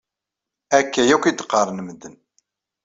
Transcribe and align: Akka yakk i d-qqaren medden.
Akka 0.77 1.01
yakk 1.03 1.25
i 1.29 1.31
d-qqaren 1.33 1.79
medden. 1.87 2.15